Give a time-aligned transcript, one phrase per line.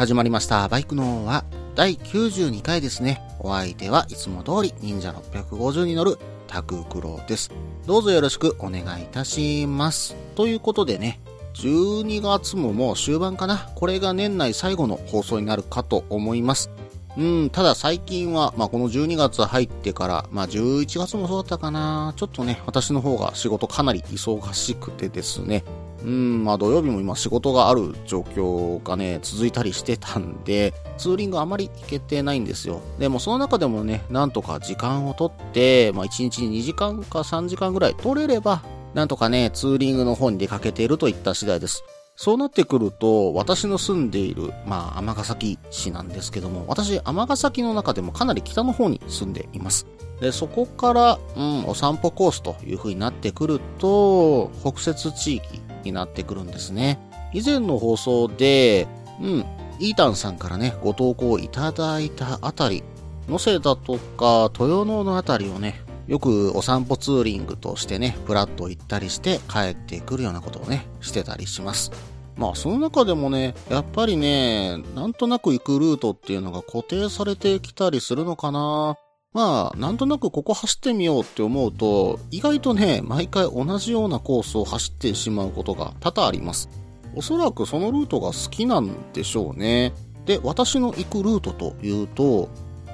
[0.00, 0.66] 始まりました。
[0.66, 3.20] バイクのは第92回ですね。
[3.38, 7.50] お相手はいつも通り忍者650に乗るタククロです。
[7.84, 10.16] どうぞよろしくお願いいたします。
[10.36, 11.20] ということでね、
[11.52, 13.70] 12月ももう終盤かな。
[13.74, 16.70] これが年内最後の放送になるかと思います。
[17.18, 22.14] うん、ただ最近は、まあ、この12月入ってから、まあ、11月もそうだったかな。
[22.16, 25.62] ちょっとね、私の方が仕事かなり忙しくてですね。
[26.04, 32.80] うん、まあ土曜日も今仕事がある状況がね、続いたりしてたんで、ツーリングあまり行けてないんですよ。
[32.98, 38.62] でもその中でもね、なんとか時間をとって、まあ1日に2時間か3時間ぐらい取れれば、
[38.94, 41.84] なんとかね、ツーリングの方に出かけているといった次第です。
[42.16, 49.86] そうなってくると、私の住んでいる、まあ、尼崎市なんですけども、私、尼崎の中でもかなり北の方に住んでいます。
[50.20, 56.98] で、そこから、うん、お散歩コースという風になってくると、北摂地域になってくるんですね。
[57.32, 58.86] 以前の放送で、
[59.20, 59.44] うん、
[59.78, 62.82] イータンさんからね、ご投稿いただいたあたり、
[63.28, 71.92] 能勢だとか、豊野のあたりをね、よくお散歩ツーリングとしてね、プラッと行ったりして帰ってくるようなことをね、してたりします。
[72.36, 78.96] まあその中でもね、やっぱりね、なんとなく行くルートっていうのが固定されてきたりするのかな。
[79.32, 86.68] まあ、なんとなくここ走ってみようって思うと、意外とね、毎回同じようなコースを走ってしまうことが多々あります。
[87.14, 89.92] おそらくそのルートが好きなんでしょうね。
[90.26, 92.48] で、私の行くルートというと、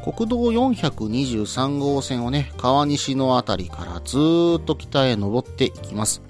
[0.04, 6.22] 国道423号線をね、川西のあたりからずーっと北へ登っていきます。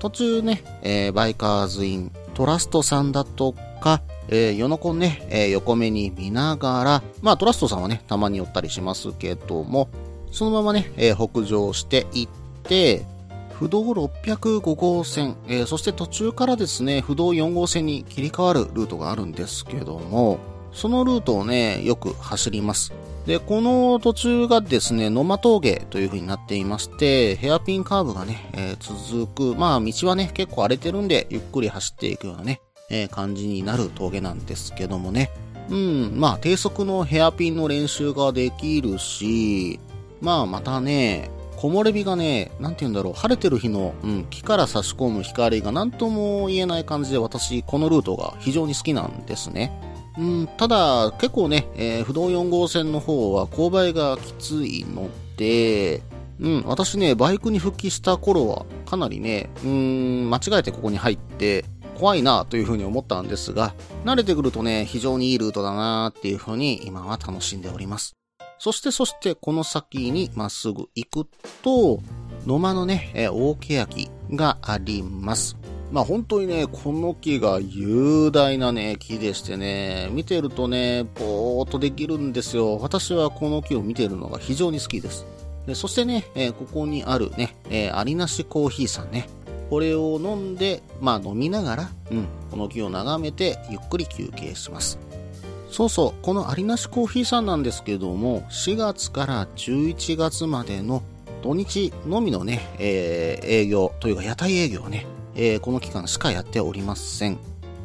[0.00, 4.02] 途中ね、えーバイカーズイン、トラストさんだとか、
[4.34, 9.90] えー、ヨノコンね、えー横目に見ながら、まあトラストさんはね、たまに寄ったりしますけども、
[10.30, 12.28] そのままね、えー北上していっ
[12.62, 13.04] て、
[13.52, 20.38] 不動605号線、えーそして途中からですね、不動4号線に切り替わるルートがあるんですけども、
[20.72, 22.94] そのルートをね、よく走ります。
[23.26, 35.32] で、この途中がですね、野間峠という風になっていまして、ヘアピンカーブがね、えー続く、まあ道はね、結構荒れてるんで、ゆっくり走っていくようなね、え感じになる峠なんですけどもね。
[35.70, 39.80] うん、まあ低速のヘアピンの練習ができるし、
[40.20, 49.72] まあまたね、木漏れ日がね、なんて言うんだろう、晴れてる日の、うん、木から差し込む光が何とも言えない感じで私、このルートが非常に好きなんですね。
[50.18, 56.02] うん、ただ、結構ね、えー不動4号線の方は勾配がきついので、
[56.40, 61.64] うん、私ね、バイクに復帰した頃は、かなりね、うーん、間違えてここに入って、
[61.98, 68.16] 怖いなというふうに思ったんですが、慣れてくるとね、非常にいいルートだなっていうふうに今は楽しんでおります。
[68.58, 71.28] そしてそしてこの先にまっすぐ行く
[71.62, 72.00] と、
[72.46, 75.56] 野間のね、えー大欅があります。
[75.90, 82.78] まあ本当にね、この木が雄大なね、木でしてね、見てるとね、ぼーっとできるんですよ。
[82.78, 85.26] 私はこの木を見てるのが非常に好きです。
[85.66, 89.28] でそしてね、えーここにあるね、えー、ありなしコーヒーさんね。
[89.72, 94.98] これを飲んで、まあ飲みながら、うん、この木を眺めてゆっくり休憩します。
[95.70, 101.02] そうそう、このありなしコーヒーさんなんですけども、4月から11月までの
[101.40, 105.06] 土日のみのね、えー営業というか屋台営業をね、
[105.36, 107.38] えーこの期間しかやっておりません。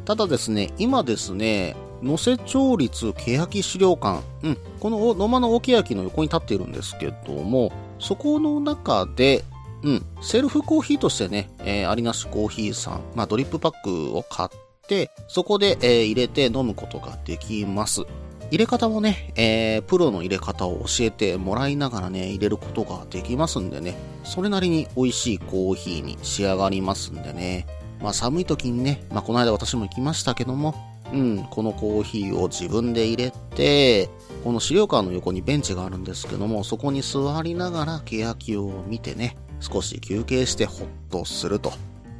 [0.04, 9.42] ただですね、今ですね、能勢町立欅資料館、うん、この野間の大欅の横に立っているんですけども、そこの中で、
[9.82, 14.48] うん、セルフコーヒーとしてね、えー、ありなしコーヒーさん、まあドリップパックを買っ
[14.88, 18.02] て、そこで、えー入れて飲むことができます。
[18.50, 27.66] 入れ方もね、えープロの入れ方を教えてもらいながらね、入れることができますんでね、それなりに美味しいコーヒーに仕上がりますんでね、
[28.02, 30.74] まあ寒い時にね、まあこの間私も行きましたけども、
[31.12, 34.10] うん、このコーヒーを自分で入れて、
[34.44, 41.72] この資料館の横にベンチがあるんですけども、そこに座りながら欅を見てね、少し休憩してホッとすると。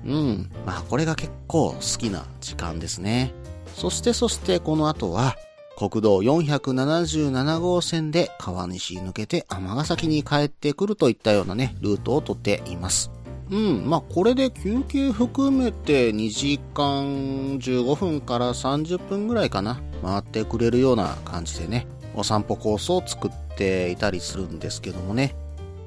[0.05, 3.33] うん、まあこれが結構好きな時間ですね。
[3.75, 5.37] そしてそしてこの後は、
[5.77, 13.11] 国道477号線で川西抜けて尼崎に帰ってくるといったようなね、ルートをとっています。
[13.51, 25.37] うん、まあこれで休憩含めて2時間15分から30分ぐらいかな、回ってくれるような感じでね、お散歩コースを作っていたりするんですけどもね、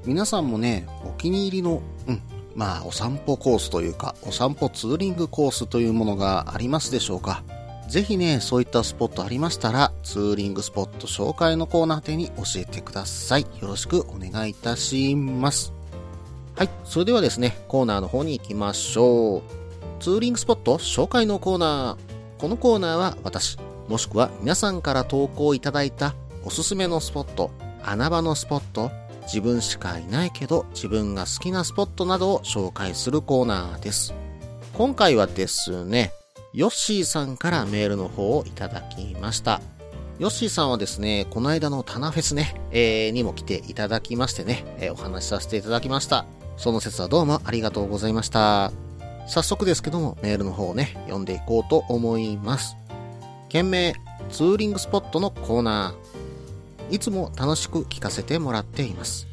[0.06, 2.22] 皆さんもね、お気に入りの、うん、
[2.56, 7.44] まあお散歩コースというか、お散歩ツーリングコースというものがありますでしょうか。
[7.88, 13.42] ぜひね、そういったスポットありましたら、ツーリングスポット紹介のコーナー宛に教えてください。
[13.42, 15.74] よろしくお願いいたします。
[16.56, 19.42] はい、それではですね、コーナーの方に行きましょう。
[20.00, 22.42] ツーリングスポット紹介のコーナー。
[22.42, 23.58] このコーナーは私、
[23.88, 27.52] もしくは皆さんから投稿いただいたおすすめのスポット、
[27.84, 28.90] 穴場のスポット、
[29.24, 34.14] 自分しかいないけど自分が好きなスポットなどを紹介するコーナーです。
[34.74, 36.12] 今回はですね、
[36.54, 39.62] ヨッシーさんからメールの方をいただきました。
[40.20, 46.26] ヨッシーさんはですね、この間のタナフェスね、えー、にも来ていただきましてね、えー、お話しさせていただきました。
[46.58, 48.72] その説はどうもありがとうございました。
[49.28, 52.76] 早速ですけども、メールの方をね、読んでいこうと思います。
[53.50, 53.94] 件名、
[54.30, 56.11] ツーリングスポットのコーナー。
[56.92, 59.28] いつも楽しく聞かせてもらっています。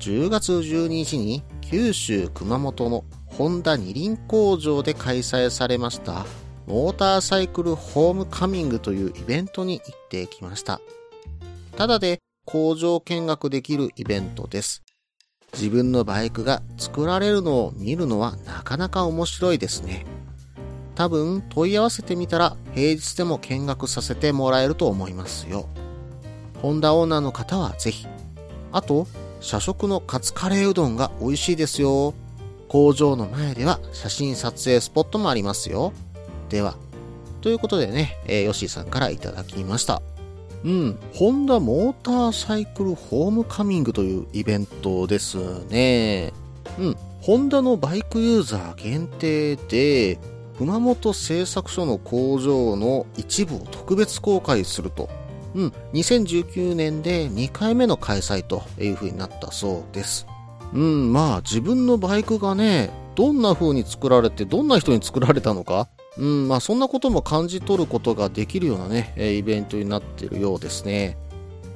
[0.00, 6.24] 10月12日に九州熊本のホンダ二輪工場で開催されました
[6.66, 10.80] モーターサイクルホームカミングというイベントに行ってきました。
[11.76, 14.82] ただで工場見学できるイベントです。
[15.54, 20.04] 自分のバイクが作られるのを見るのはなかなか面白いですね。
[20.94, 25.68] 多分問い合わせてみたら平日でも見学させてもらえると思いますよ。
[26.62, 28.06] ホンダオーナーの方はぜひ。
[28.72, 29.06] あと、
[29.40, 32.14] 社食のカツカレーうどんが美味しいですよ。
[32.68, 35.92] 工場の前では写真撮影スポットもありますよ。
[36.48, 36.76] では。
[37.40, 40.02] ということでね、え、ヨッシーさんからいただきました。
[40.64, 45.38] うん、ホンダモーターサイクルホームカミングというイベントです
[45.68, 46.32] ね。
[46.78, 50.18] うん、ホンダのバイクユーザー限定で、
[50.58, 55.08] 熊本製作所の工場の一部を特別公開すると。
[55.58, 60.24] うん、2019年で2回目の開催という風になったそうです。
[60.72, 71.18] うん、まあ自分のバイクがね、どんな風に作られて、どんな人に作られたのか、うん、まあそんなことも感じ取ることができるようなね、イベントになっているようですね。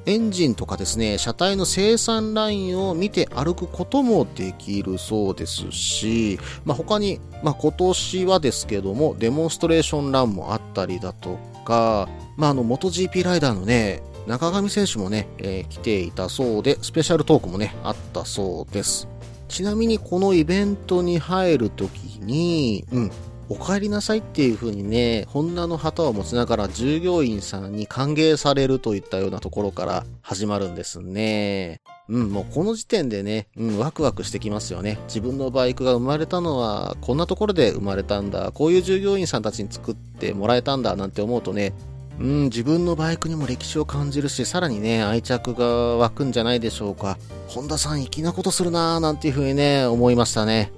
[0.07, 19.09] エンジンとかですね、車体の生産ラインを見て歩くこともできるそうですし、まあ、他に、まあ、今年はですけども、デモンストレーションランもあったりだとか、まあ、あの、元 GP ライダーのね、中上選手もね、えー、来ていたそうで、スペシャルトークもね、あったそうです。
[19.49, 23.11] ちなみにこのイベントに入るときに、うん、
[23.53, 31.83] お帰りなさいっていう風にね、ホンダの旗を持ちながら従業員さんに歓迎されるといったようなところから始まるんですね。
[32.09, 34.99] うん、もうこの時点でね、うん、ワクワクしてきますよね。
[35.07, 38.53] 自分のバイクが生まれたのは、こんなところで生まれたんだ。
[38.53, 41.75] こういう従業員さんたちに作ってもらえたんだ、なんて思うとね、
[42.19, 45.67] うん、自分のバイクにも歴史を感じるし、さらにね、愛着が
[45.99, 47.19] 湧くんじゃないでしょうか。
[47.49, 50.73] ホンダさん粋なことするなーなんていう風にね、思いましたね。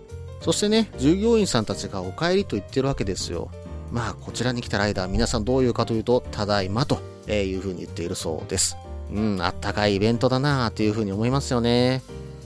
[0.44, 3.49] そしてね、従業員さんたちがお帰りと言ってるわけですよ。
[3.91, 8.76] まあ、こちらに来たライダー、皆さんどういうかというと、ただいまというふうに言っているそうです。
[9.11, 12.02] うん、あったかいイベントだなあというふうに思いますよね。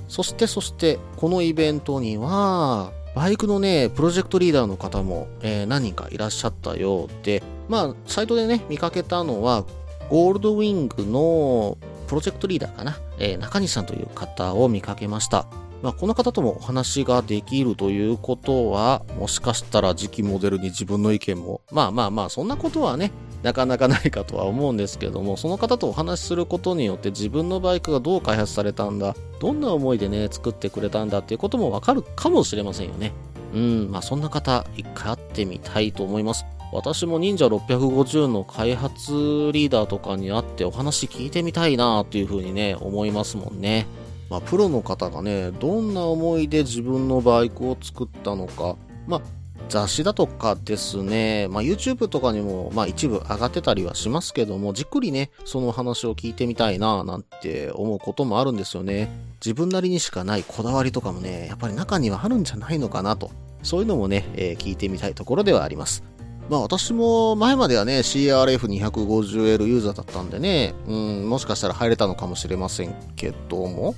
[0.07, 9.65] そして、そして、このイベントには、バイクのね、プロジェクトリーダーの方も、えー、何人かいらっしゃったようで、まあ、サイトでね、見かけたのは、
[10.09, 15.49] ゴールドウィングのプロジェクトリーダーかな、えー、中西さんという方を見かけました。
[15.83, 33.13] まあ、この方ともお話ができるということは、もしかしたら次期モデルに自分の意見も、まあまあまあ、そんなことはね、なかなかないかとは思うんですけども、その方とお話しすることによって自分のバイクがどう開発されたんだ、どんな思いでね、作ってくれたんだっていうこともわかるかもしれませんよね。
[33.55, 36.45] うん、まあそんな方、一回会ってみたいと思います。
[36.73, 39.13] 私も忍者650の開発
[39.53, 43.87] リーダーとかに会ってお話聞いてみたいなというふうにね、思いますもんね。
[44.31, 49.21] まあ、プロの方がね、どんな思いで自分のバイクを作ったのか、まあ、
[49.69, 59.11] 雑誌だとかですね、まあ、YouTube とかにも、まあ、一部上がってたりはしますけども、じっくりね、その話を聞いてみたいな、なんて思うこともあるんですよね。
[59.45, 63.31] 自分なりにしかないこだわりとかもね、やっぱり中にはあるんじゃないのかなと。
[63.63, 66.03] そういうのもね、えー、聞いてみたいところではあります。
[66.49, 73.95] まあ私も前まではね CRF250L ユーザーだったんでね、うん、もしかしたら入れたのかもしれませんけども、ん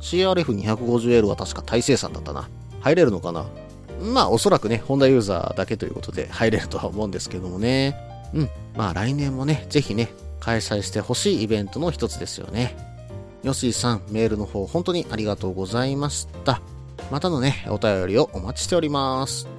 [0.00, 2.48] ?CRF250L は確か大生産だったな。
[2.80, 3.46] 入れるのかな？
[4.00, 7.96] まあおそらくね、ホンダユーザーだけということで入れるとは思うんですけどもね。
[8.32, 12.76] うん、まあ来年もね、ぜひね、開催してほしいイベントの一つですよね。
[13.42, 16.60] ヨシーさん、メールの方本当にありがとうございました。
[17.10, 19.57] またのね、お便りをお待ちしております。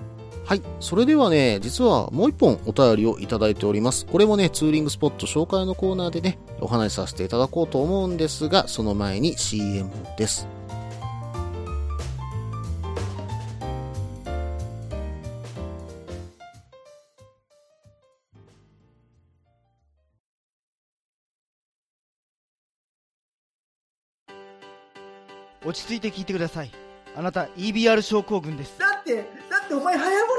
[0.49, 0.63] はい。
[0.79, 4.07] それではね、実はもう一本お便りをいただいております。
[4.07, 10.47] これもね、ツーリングスポット紹介のコーナーでね、お話しさせていただこうと思うんですが、その前に CM です。
[25.63, 26.71] 落ち着いて聞いてください。
[27.15, 28.79] あなた EBR 症候群です。
[28.79, 29.23] だって、だ
[29.65, 30.38] ってお前ハヤボル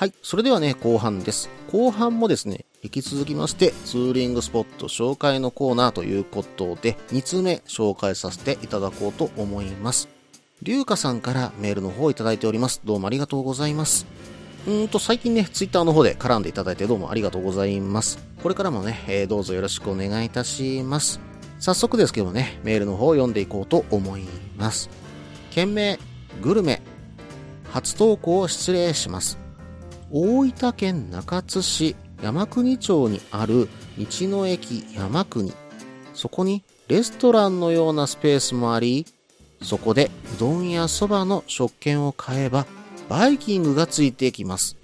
[0.00, 0.14] はい。
[0.22, 1.50] それではね、後半です。
[1.70, 10.08] 後半もですね、引き続きまして、ツーリングスポット紹介のコーナーということで、2通目紹介させていただこうと思います。
[10.62, 12.80] りゅうかさんからメールの方をいただいております。
[12.82, 14.06] どうもありがとうございます。
[14.66, 18.20] うんと、最近ね、ツイッターの方で絡んでいただいてどうもありがとうございます。
[18.42, 21.20] これからもね、えー、どうぞよろしくお願いいたします。
[21.58, 24.24] 早速ですけどね、メールの方を読んでいこうと思い
[24.56, 24.88] ます。
[25.50, 25.98] 件名、
[26.40, 26.80] グルメ。
[27.70, 29.38] 初投稿を失礼します。
[30.12, 35.52] 大分県中津市山国町にある道の駅山国。
[36.14, 39.06] そこにレストランのようなスペースもあり、
[39.62, 42.66] そこでうどんやそばの食券を買えば
[43.08, 44.76] バイキングがついていきます。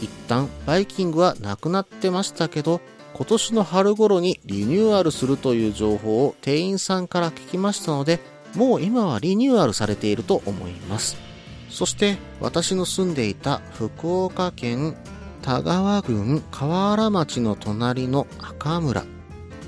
[0.00, 2.80] 一旦バイキングはなくなってましたけど、
[3.12, 8.20] 今年の春頃にリニューアルするという情報を店員さんから聞きましたので、
[8.54, 11.25] もう今はリニューアルされていると思います。
[11.70, 14.96] そして私の住んでいた福岡県
[15.42, 19.04] 田川郡河原町の隣の赤村。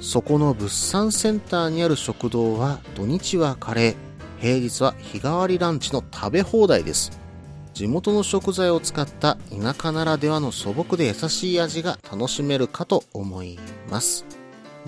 [0.01, 3.97] そこの物産センターにある食堂は土日はカレー、
[4.41, 7.19] 平日は日替わりランチの食べ放題です。
[7.75, 13.59] 地元の食材を使った田舎ならではの素朴で優しい味が楽しめるかと思い
[13.91, 14.25] ます。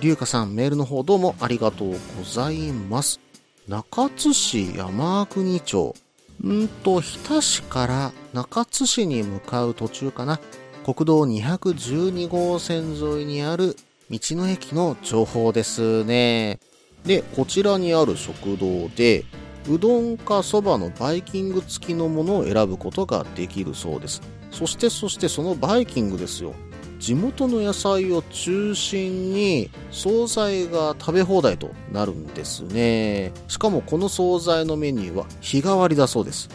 [0.00, 3.20] 龍華さんメールの方どうもありがとうございます。
[3.68, 5.94] 中津市山国町
[6.42, 10.40] うんと、日田市から中津市に向かう途中かな。
[10.84, 13.76] 国道212号線沿いにある
[14.10, 16.58] 道の駅の情報ですね。
[17.04, 19.24] で、こちらにある食堂で、
[19.68, 24.22] うどんかそばのバイキング付きのものを選ぶことができるそうです。
[24.50, 26.54] そしてそしてそのバイキングですよ。
[27.00, 33.32] 地元の野菜を中心に惣菜が食べ放題となるんですね。
[33.48, 36.50] しかもこの惣菜のメニューは日替わりだそうです。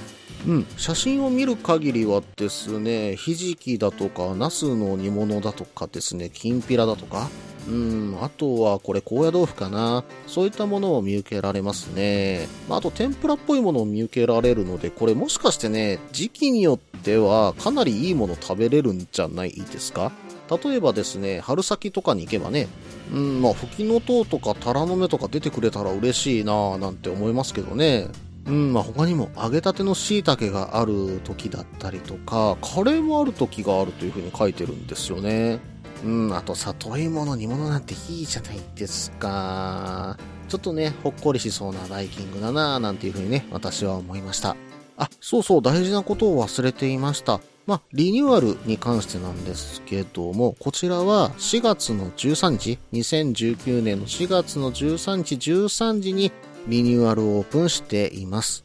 [0.47, 7.29] うん、写真を見る限りはですね、ひじきだとか、ナスの煮物だとかですね、きんぴらだとか、
[7.67, 10.03] うん、あとはこれ高野豆腐かな。
[10.27, 12.47] そういったものを見受けられますね。
[12.69, 20.11] まあと天ぷらっぽいものを見受けられるので、これもしかしてね、時期によってはかなりいいもの食べれるんじゃないですか？
[20.49, 22.67] 例えばですね、春先とかに行けばね、
[23.11, 28.07] うん、まあ、吹きの塔とかタラの芽とか出てくれたら嬉しいなぁなんて思いますけどね。
[28.45, 35.59] うん、まあ、他にも揚げたての椎茸がある時だったりとか、カレーもある時があるという風に書いてるんですよね。
[36.03, 40.17] うん、あと里芋の煮物なんていいじゃないですか。
[40.47, 44.55] ちょっとね、ほっこりしそうなバイキングだなぁなんていう風にね、私は思いました。
[44.97, 47.41] あ、そうそう、大事なことを忘れていました。
[47.67, 56.31] まあ、リニューアルに関してなんですけども、こちらは4月の13日、2019年の4月の13日13時に
[56.67, 58.63] リニューアルオープンしています。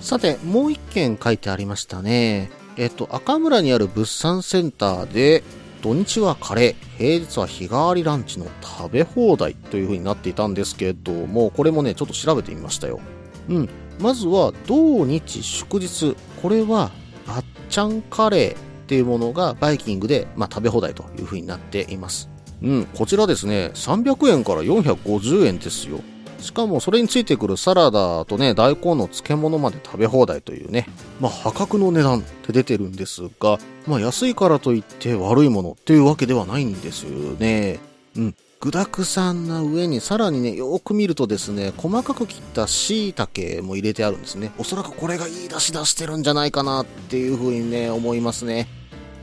[0.00, 2.50] さて、もう一件書いてありましたね。
[2.76, 5.42] えっと、赤村にある物産センターで、
[5.82, 13.00] 土日はカレー、平日は日替わりランチの食べ放題という風になっていたんですけども、これもね、ちょっと調べてみましたよ。
[13.48, 13.68] うん。
[14.00, 16.16] まずは、土日祝日。
[16.40, 16.90] これは、
[17.26, 18.56] あっちゃんカレーっ
[18.86, 22.28] ていうものがバイキングで、まあ、食べ放題という風になっています。
[22.62, 26.00] うん、こちらですね、300円から450円ですよ。
[26.40, 30.88] しかもそれについてくるサラダとね、大根の漬物まで食べ放題というね、
[31.20, 37.80] まあ破格の値段って出てるんですが、まあ安いからといって悪いものっていうわけではないんですよね。
[38.16, 38.34] うん。
[38.60, 44.50] 具沢山な上にさらにね、よく見るとですね、細かく切った椎茸も入れてあるんですね。
[44.58, 48.66] おそらくこれがいい出汁出してるんじゃないかなっていう風にね、思いますね。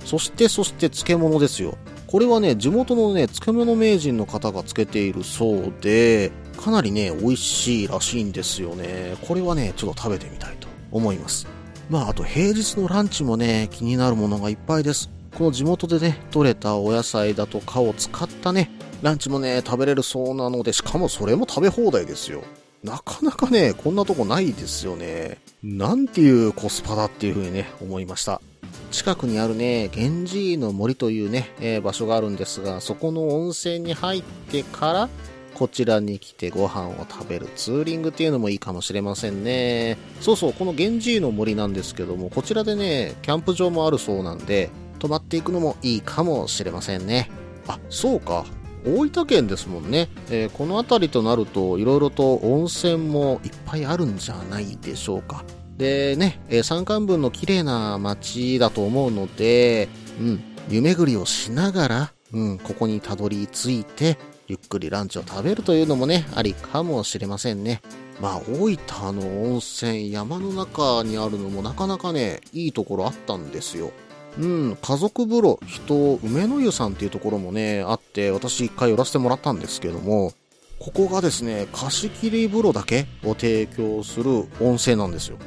[0.05, 1.77] そして、そして漬物ですよ。
[2.07, 9.17] これはね、地元のね、漬物名人の方がつけているそうで、かなりね、美味しいらしいんですよね。
[9.27, 11.45] これはね、ちょっと食べてみたいと思います。
[11.89, 15.09] まあ、あと平日のランチもね、気になるものがいっぱいです。
[15.37, 18.71] この地元でね、採れたお野菜だとかを使ったね、
[19.05, 22.43] ランチもね、食べれるそうなので、しかもそれも食べ放題ですよ。
[22.83, 25.37] なかなかね、こんなとこないですよね。
[25.61, 28.41] なんていうコスパだっていう風にね、思いました。
[28.89, 35.09] 近くにあるね、源氏井の森というね、えー場所があるんですが、そこの温泉に入ってから、
[35.53, 39.99] こちらに来てご飯を食べるツーリングっていうのもいいかもしれませんね。
[40.19, 47.29] そうそう、この源氏の森なんですけども、こちらでね、キャンプ場もあるそうなんで、泊まっていくのもいいかもしれませんね。
[47.67, 48.45] あ、そうか。
[48.85, 50.09] 大分県ですもんね。
[50.29, 55.43] えーこの辺りとなると、いろいろと温泉もいっぱいあるんじゃないでしょうか。
[55.77, 59.89] でね、えー山間部の綺麗な街だと思うので、
[60.19, 67.81] うん、湯巡りをしながら、うん、ここにたどり着いて、ゆっくりランチを食べるというのもね、ありかもしれませんね。
[68.21, 73.91] まあ、大分の温泉、山の中にあるのもなかなかね、いいところあったんですよ。
[74.37, 80.33] うん、家族風呂、人、梅の湯さんっていうところもね、あって、私一回寄らせてもらったんですけども、
[80.79, 85.37] ここがですね、貸し切り風呂だけを提供する温泉なんですよ。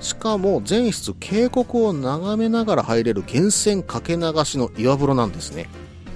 [0.00, 5.68] しかも、全室渓谷を眺めながら入れる源泉かけ流しの岩風呂なんですね。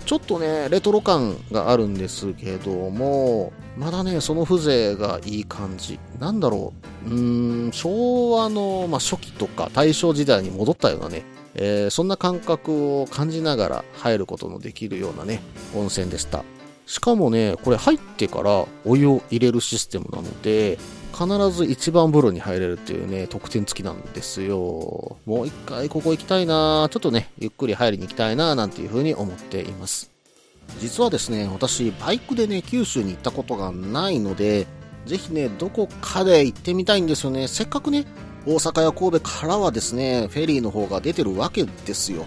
[0.06, 5.98] ちょっとね、レトロ感があるんですけども、まだね、その風情がいい感じ。
[6.18, 6.72] なんだろ
[7.06, 7.10] う。
[7.10, 11.24] うーん、昭和の、まあ、初期とか大正時代に戻ったようなね、
[11.54, 15.42] えーそんな感覚を感じながら入ることのできるようなね、
[15.74, 16.44] 温泉でした。
[16.86, 20.78] しかもね、これ入ってからお湯を入れるシステムなので、
[21.12, 25.16] 必ず一番風呂に入れるっていうね、特典付きなんですよ。
[25.26, 30.10] もう一回ここ行きたいなちょっとね、ゆっくり入りに行きたいななんていう風に思っています。
[30.80, 34.66] 実はですね、私、バイクでね、九州に行ったことがないので、
[35.06, 37.48] ぜひね、どこかで行ってみたいんですよね。
[37.48, 38.06] せっかくね、
[38.46, 42.26] 大阪や神戸からはですね、フェリーの方が出てるわけですよ。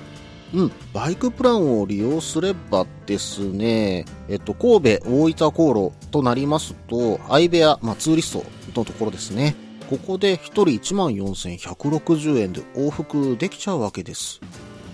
[0.53, 8.45] うん、バイクプランを利用すればですね、えっと、神戸、大分航路となりますと、相部屋、まあ、ツーリスト
[8.79, 9.55] のところですね。
[9.89, 10.63] ここで1人
[10.95, 14.39] 14,160円で往復できちゃうわけです。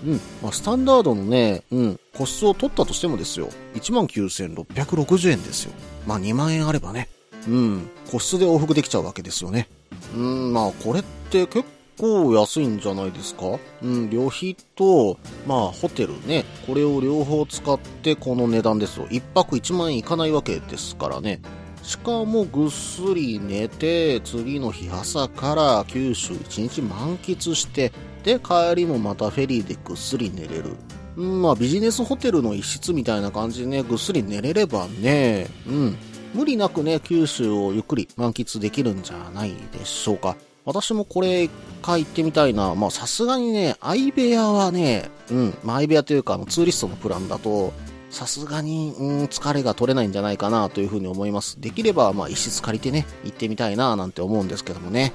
[0.05, 0.21] うん。
[0.41, 5.73] まあ、スタンダードのね、うん、個室を取ったとしてもですよ、19,660円ですよ。
[6.07, 7.07] まあ、2万円あればね、
[7.47, 9.69] うん、個室で往復できちゃうわけですよね。
[10.15, 11.65] うん、まあ、これって結
[11.97, 13.59] 構安いんじゃないですか？
[13.81, 19.07] うん、旅費と、まあ、ホテルね、これを両方使ってこの値段ですよ。
[19.07, 21.41] 1泊1万円いかないわけですからね。
[21.83, 27.91] しかもぐっすり寝て、次の日朝から九州1日満喫して、
[28.23, 30.75] で、帰りもまたフェリーでぐっすり寝れる。
[31.17, 35.97] うん、まあビジネスホテルの一室みたいな感じでね、ぐっすり寝れればね、うん、
[36.33, 40.37] 無理なくね、九州をゆっくり満喫できるんじゃないでしょうか。
[40.63, 42.75] 私もこれ一回行ってみたいな。
[42.75, 47.73] まあさすがにね、相部屋はね、うん、まあ相部屋というかあのツーリストのプランだと、
[48.09, 51.59] さすがに、うん、疲れが取れないんじゃないかなというふうに思います。
[51.59, 55.13] できれば、まあ一室借りてね、行ってみたいななんて思うんですけどもね。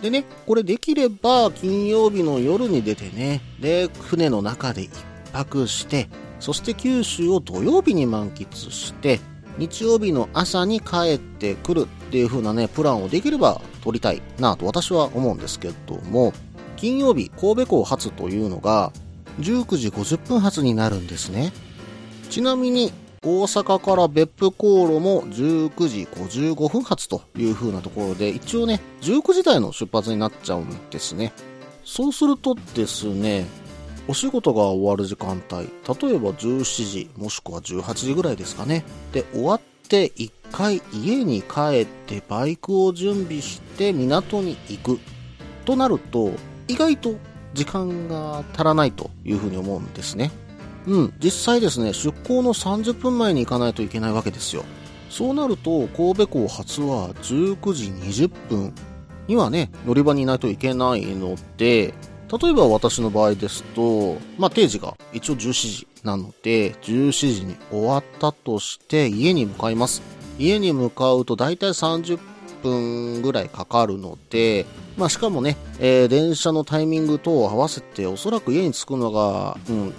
[0.00, 4.90] でね、これできれば金曜日の夜に出てね、で、船の中で一
[5.32, 6.08] 泊して、
[6.40, 9.20] そして九州を土曜日に満喫して、
[9.58, 16.32] 日曜日の朝に帰ってくるっていう風なね、プランをできれば取りたいなと私は思うんですけども、
[16.76, 18.92] 金曜日神戸港発というのが
[19.40, 21.52] 19時50分発になるんですね。
[22.30, 31.32] ちなみに大阪から別府航路も19時55分発という風なところで、一応ね、19時台の出発になっちゃうんですね。
[31.84, 33.46] そうするとですね、
[34.06, 38.84] お仕事が終わる時間帯、例えば17時、もしくは18時ぐらいですかね。
[39.12, 45.00] で、終わって一回家に帰ってバイクを準備して港に行く
[45.64, 46.32] となると、
[46.68, 47.14] 意外と
[47.54, 50.30] 時間が足らないというふうに思うんですね。
[50.86, 54.64] うん、実際ですね、出港の30分前に行かないといけないわけですよ。
[55.08, 58.74] そうなると、神戸港発は19時20分
[59.28, 61.94] にはね、乗り場にいないといけないので、
[62.38, 70.02] 例えば私の場合ですと、まあ定時が一応17時なので、17時に終わったとして家に向かいます。
[70.38, 72.18] 家に向かうと大体30
[72.62, 74.66] 分ぐらいかかるので、
[74.96, 79.94] まあしかもね、えー電車のタイミングと合わせておそらく家に着くのが、うん、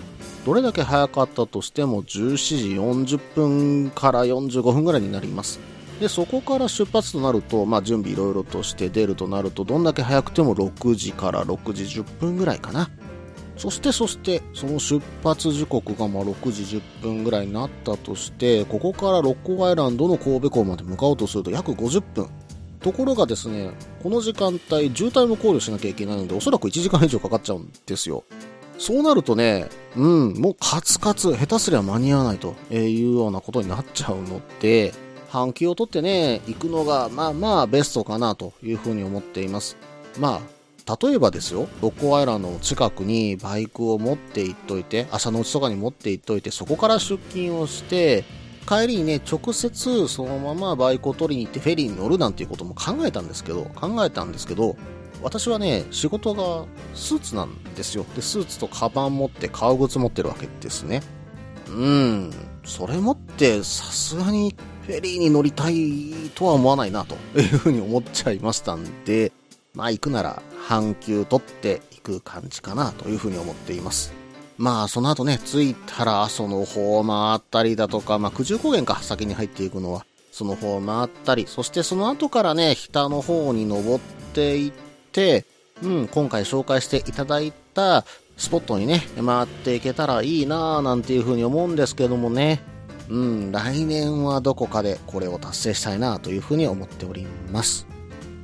[0.46, 5.60] どれだけ早かったとしても17時40分から45分ぐらいになります。
[6.00, 12.90] で、そこから出発となると、まあ準備いろいろとして出るとなると、どんだけ早くても6時から6時10分ぐらいかな。
[13.58, 22.30] そしてそして、その出発時刻がまあ6時10分ぐらいになったとして、ここから六甲アイランドの神戸港まで向かおうとすると約50分。
[22.82, 23.72] ところがですね、
[24.04, 28.26] この時間帯、渋滞も考慮しなきゃいけないので、おそらく1時間以上かかっちゃうんですよ。
[28.78, 34.94] そうなるとね、うん、もうカツカツ、下手すりゃ間に合わないというようなことになっちゃうので、
[35.30, 39.78] 半休を取ってね、行くのが、まあまあベストかなというふうに思っています。
[40.20, 40.42] ま
[40.88, 48.24] あ、例えばですよ、六甲アイランドの近くにバイクを持って行っといて、朝のうちとかに持って行っといて、そこから出勤をして、
[48.68, 54.76] 帰りにね、直接そのままバイクを取りに行ってフェリーに乗るなんていうことも考えたんですけど、考えたんですけど、
[55.22, 58.06] 私はね、仕事がスーツなんですよ。
[58.16, 61.02] で、スーツとカバン持って革靴持ってるわけですね。
[61.68, 62.32] うん、
[62.64, 69.32] それ持ってさすがにフェリーに乗りたいとは思わないなと いうふうに思っちゃいましたんで、
[69.74, 74.14] まあ行くなら半休取っていく感じかなというふうに思っています。
[74.58, 84.72] まあその後ね、着いたら阿蘇の方を回ったりだとか、まあ九十高原か先に入っていくのは、その方を回ったり、そしてその後からね、北の方に登っていっ
[85.12, 85.46] て、
[85.82, 88.06] うん、今回紹介していただいた
[88.38, 92.62] スポットにね、回っていけたらいいなぁなんていうふうに思うんですけどもね。
[93.10, 97.88] うん、来年はどこかでこれを達成したいなというふうに思っております。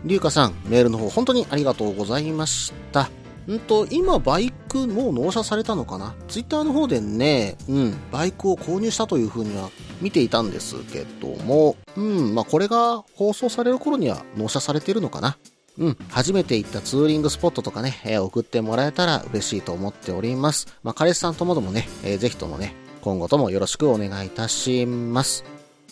[0.06, 3.10] りゅうかさん、メールの方本当にありがとうございました。
[3.52, 6.14] んと、今バイクもう納車されたのかな？
[6.28, 9.70] ツイッターの方でね、うん、バイクを購入したというふうには
[10.00, 15.38] 見ていたんですけども、うん、まあこれが放送される頃には納車されているのかな？
[15.78, 20.68] うん、初めて行ったツーリングスポットとかね、えー送ってもらえたら嬉しいと思っております。
[20.84, 25.44] まあ、彼氏さんともどもね、えーぜひともね、今後ともよろしくお願いいたします。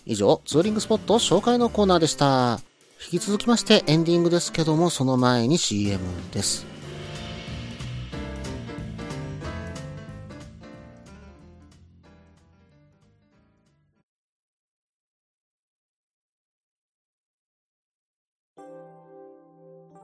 [0.06, 2.60] 以上、ツーリングスポット紹介のコーナーでした。
[3.12, 6.00] 引き続きましてエンディングですけども、その前に CM
[6.32, 6.66] です。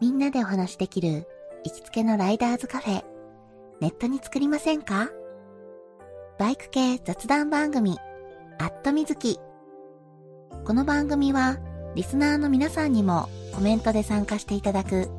[0.01, 1.25] みんなでお話しできる
[1.63, 3.03] 行きつけのライダーズカフェ、
[3.79, 5.09] ネットに作りませんか？
[6.37, 7.97] バイク系雑談番組、
[8.59, 9.39] アットみずき。
[10.65, 11.59] この番組は、
[11.95, 15.09] リスナーの皆さんにもコメントで参加していただく、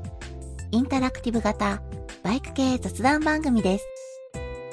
[0.73, 1.81] インタラクティブ型
[2.23, 3.87] バイク系雑談番組です。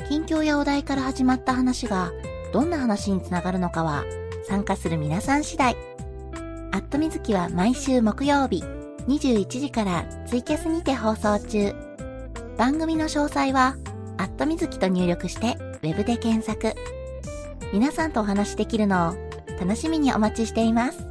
[0.09, 2.11] 近況やお題から始まった話が、
[2.51, 4.03] どんな話につながるのかは、
[4.45, 5.77] 参加する皆さん次第。
[6.73, 8.65] アットみずきは毎週木曜日、
[9.07, 11.73] 21時からツイキャスにて放送中。
[12.57, 13.77] 番組の詳細は、
[14.17, 16.73] アットみずきと入力して、ウェブで検索。
[17.73, 19.15] 皆さんとお話しできるのを
[19.59, 21.03] 楽しみにお待ちしています。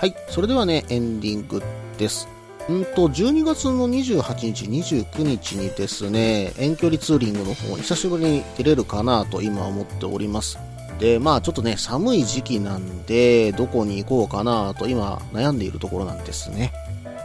[0.00, 1.62] はい、それではね、エンディング
[1.98, 2.39] です。
[2.70, 10.56] うんと、12月の28日、29日にですね、遠距離ツーリングの方に久しぶりに出れるかなと今思っております。
[11.00, 16.72] で、まあちょっとね、寒い時期なんで、どこに行こうかなと今悩んでいるところなんですね。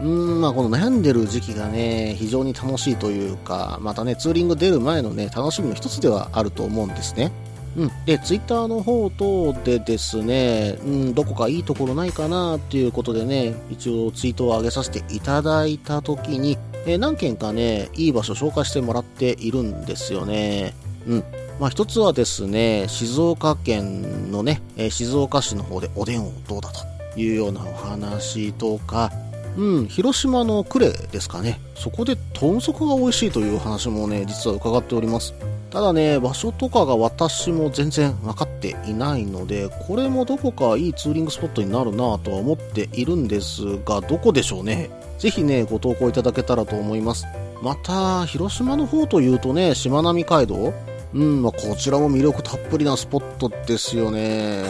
[0.01, 7.31] うん、まあこの悩んでる時期がね、非常に楽しいというか、またね、ツーリング出る前のね、楽しみの一つではあると思うんですね。
[7.77, 7.91] うん。
[8.05, 20.73] で、ツイッターの方等でですね、うん、どこかいいところないかなっていうことでね、一応ツイートを上げさせていただいたときに、えー何件かね、いい場所紹介してもらっているんですよね。
[21.07, 21.23] うん。
[21.59, 26.69] まあ一つはですね、静岡県のね、えー静岡市の方でおでんをどうだ
[27.13, 29.11] というようなお話とか、
[29.57, 30.79] うん、広島の呉
[31.11, 31.59] ですかね。
[31.75, 35.33] そこで豚足が美味しいという話もね、実は伺っております。
[35.75, 44.89] ただね、場所とかが私も全然分かっていないので、これもどこかいいツーリングスポットになるなとは思っているんですが、どこでしょうね。
[45.19, 47.25] ぜひね、ご投稿いただけたらと思います。
[47.61, 50.73] また、広島の方というとね、しまなみ海道？
[51.13, 54.63] うん、まあ、こちらも魅力たっぷりなスポットですよね。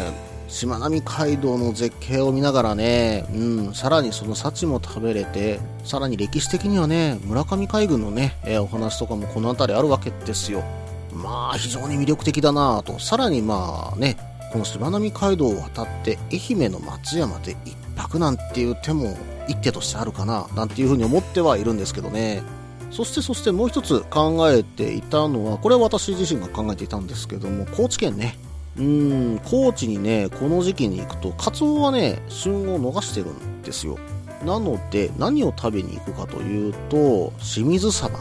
[0.47, 3.37] しまなみ海道の絶景を見ながらね、う
[3.69, 10.63] ん、さらにその幸も食べれて、さらに歴史的にはね、村上海軍のね、えお話とかもこの辺りあるわけですよ。
[11.15, 12.99] まあ、非常に魅力的だなぁと。
[12.99, 14.17] さらにまあね、
[14.51, 22.43] このしまなみ海道を渡って愛媛の松山で一泊なんていう手も一手としてあるかな、なんていうふうに思ってはいるんですけどね。
[22.91, 28.38] そしてそしてもう一つ考えていたのは、これは私自身が考えていたんですけども、高知県ね。
[28.78, 33.97] うん、高知にね、この時期に行くと、カツオはね、旬を逃してるんですよ。
[34.45, 38.19] なので、何を食べに行くかというと、清水サバ。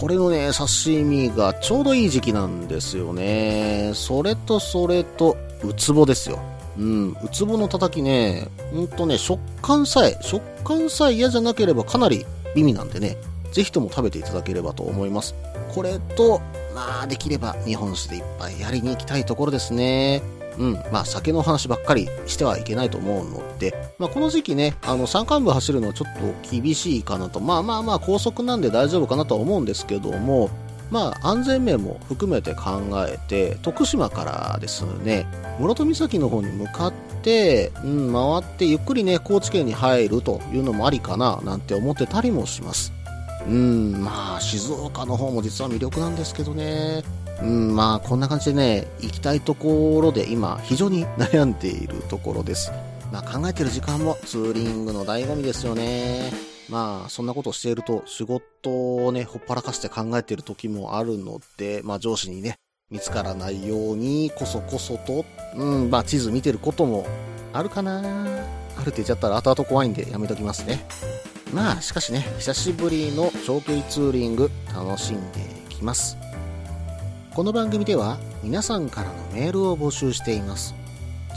[0.00, 3.92] これのね、刺身がちょうどいい時期なんですよね。
[3.94, 6.38] それとそれと、ウツボですよ。
[6.78, 13.18] うん、ウツボのたたきね、ほんとね、食感さえ、食感さえ嫌じゃなければかなり美味なんでね、
[13.52, 15.34] ぜひとも食べていただければと思います。
[15.74, 16.40] これと、
[16.74, 20.22] まあ、できれば日本酒で一杯やりに行きたいところですね。
[20.58, 20.74] うん。
[20.92, 27.40] まあ、酒の話ばっかりしてはいけないと思うので、まあ、この時期ね、あの、山間部走るのはちょっと厳しいかなと。
[27.40, 30.50] まあまあまあ、高速なんで大丈夫かなとは思うんですけども、
[30.90, 35.26] まあ、安全面も含めて考えて、徳島からですね、
[35.60, 42.92] 室戸岬の方に向かって、うん、回ってゆっくりね、高知県に入るというのもありかな、なんて思ってたりもします。
[43.46, 47.02] うん、まあ、静岡の方も実は魅力なんですけどね。
[47.42, 52.72] うん、まあ、こんな感じでね、行きたいところで今、非常に悩んでいるところです。
[53.12, 56.32] まあ、考えてる時間もツーリングの醍醐味ですよね。
[56.68, 62.58] まあ、そんなことをしていると、仕事をね、ほっぱらかして考えてる時もあるので、まあ、上司にね、
[62.90, 65.24] 見つからないように、こそこそと、
[65.56, 67.06] うん、まあ、地図見てることも
[67.52, 68.00] あるかな。
[68.76, 70.86] あるって言っちゃったら後々怖いんでやめときますね。
[71.52, 76.16] まあ、しかしね、久しぶりの長距離ツーリング、楽しんでいきます。
[77.34, 80.74] この番組では、皆さんからのメールを募集しています。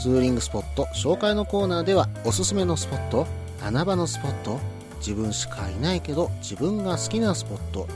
[0.00, 3.28] ツーリングスポット紹介のコーナーでは、おすすめのスポット、
[3.62, 4.58] 穴場のスポット、
[4.98, 7.86] 自分しかいないけど自分が好きなスポット、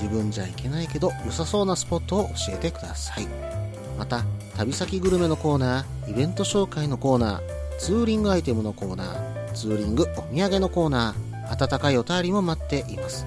[0.00, 3.26] 自分じゃいけないけど良さそうなスポットを教えてください。
[3.98, 4.24] また、
[4.56, 13.26] 旅先グルメのコーナー、イベント紹介のコーナー、ツーリングアイテムのコーナー、ツーリングお土産のコーナー、温かいお便りも待っています。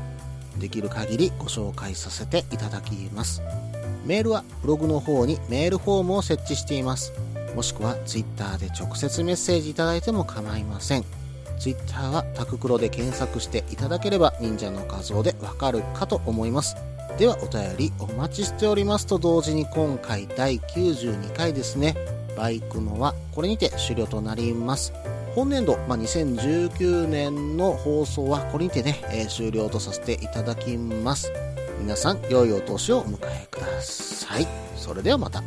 [0.57, 3.41] できる限りご紹介させていただきます。
[4.05, 7.13] メールはブログの方にメールフォームを設置しています。
[7.55, 11.05] もしくはツイッターで直接メッセージいただいても構いません。
[11.59, 16.75] ツイッターはタククロで検索していただければ忍者の画像でわかるかと思います。
[17.17, 21.95] ではお便りお待ちしておりますと同時に今回第92回ですね。
[22.35, 24.93] バイクのはこれにて終了となります。
[25.35, 31.31] 本年度、まあ、2019年の放送はこれにてね、えー終了とさせていただきます。
[31.79, 34.47] 皆さん、良いお年をお迎えください。
[34.75, 35.41] それではまた。